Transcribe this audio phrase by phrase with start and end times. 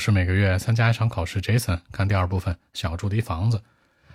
[0.00, 1.42] 是每个月参加一场考试。
[1.42, 3.62] Jason 看第二部分，想要住的一房子。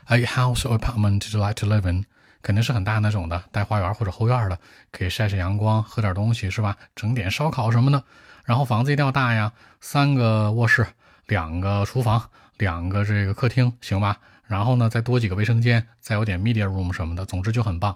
[0.07, 2.05] A house apartment to live in，
[2.41, 4.57] 肯定是很大那种的，带花园或者后院的，
[4.91, 6.75] 可以晒晒阳光，喝点东西是吧？
[6.95, 8.03] 整点烧烤什么的。
[8.43, 10.85] 然后房子一定要大呀，三个卧室，
[11.27, 14.17] 两个厨房，两个这个客厅，行吧？
[14.47, 17.95] 然后呢，再多几个卫生间，再有点 media room 什么的，总之就很棒。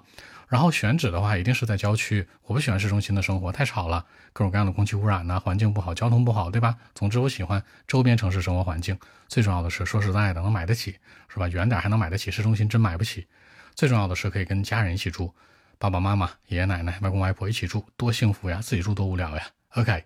[0.50, 2.28] 然后选址的话，一定是在郊区。
[2.42, 4.04] 我不喜欢市中心的生活，太吵了，
[4.34, 6.76] 各种各样的空气污染呐，环境不好，交通不好，对吧？
[6.96, 8.98] 总之，我喜欢周边城市生活环境。
[9.28, 11.48] 最重要的是，说实在的，能买得起，是吧？
[11.48, 13.28] 远点还能买得起，市中心真买不起。
[13.76, 15.32] 最重要的是，可以跟家人一起住，
[15.78, 18.60] 爸爸妈妈、爷爷奶奶、外公外婆一起住，多幸福呀！
[18.60, 19.44] 自己住多无聊呀。
[19.76, 20.04] OK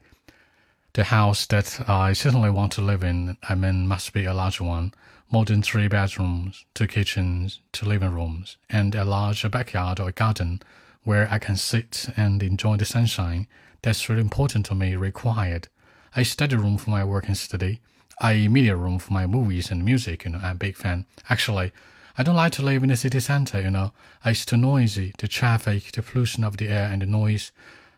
[0.95, 4.61] OK，the house that I certainly want to live in, I mean, must be a large
[4.61, 4.93] one.
[5.33, 10.61] more than three bedrooms, two kitchens, two living rooms, and a large backyard or garden
[11.03, 13.47] where I can sit and enjoy the sunshine.
[13.81, 15.69] That's really important to me, required.
[16.15, 17.81] A study room for my work and study,
[18.21, 21.07] a media room for my movies and music, you know, I'm a big fan.
[21.31, 21.71] Actually,
[22.15, 23.91] I don't like to live in the city center, you know.
[24.23, 27.51] It's too noisy, the traffic, the pollution of the air and the noise.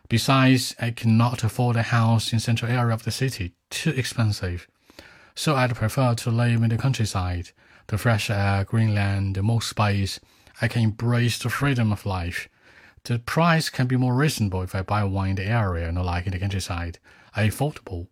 [0.08, 4.68] Besides, I cannot afford a house in central area of the city, too expensive.
[5.34, 7.50] So I'd prefer to live in the countryside,
[7.88, 10.20] the fresh air, green land, the more space.
[10.62, 12.48] I can embrace the freedom of life.
[13.04, 16.26] The price can be more reasonable if I buy one in the area, not like
[16.26, 16.98] in the countryside.
[17.36, 18.06] Affordable.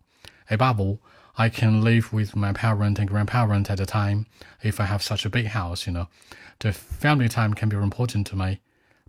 [0.49, 1.01] Above all,
[1.37, 4.27] I can live with my parent and grandparent at a time
[4.63, 6.07] if I have such a big house, you know.
[6.59, 8.59] The family time can be important to me.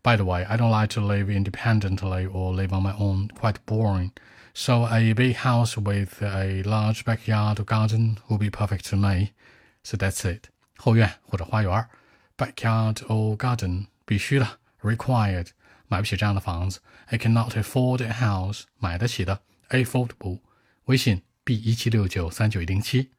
[0.05, 3.59] By the way, I don't like to live independently or live on my own, quite
[3.65, 4.11] boring.
[4.53, 9.33] So a big house with a large backyard or garden would be perfect to me.
[9.83, 10.49] So that's it.
[10.77, 11.87] 后院或者花园，
[12.35, 15.49] backyard or garden 必须的，required
[15.87, 16.79] 买不起这样的房子。
[17.05, 20.39] I cannot afford a house 买得起的，affordable。
[20.85, 23.11] 微信 b 一七六九三九一零七。